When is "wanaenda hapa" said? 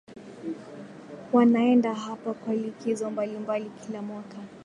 1.33-2.33